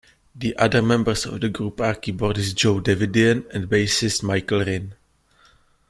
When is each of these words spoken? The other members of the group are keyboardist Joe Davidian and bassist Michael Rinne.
The 0.33 0.57
other 0.57 0.81
members 0.81 1.27
of 1.27 1.41
the 1.41 1.49
group 1.49 1.79
are 1.79 1.93
keyboardist 1.93 2.55
Joe 2.55 2.79
Davidian 2.81 3.45
and 3.53 3.69
bassist 3.69 4.23
Michael 4.23 4.61
Rinne. 4.61 4.93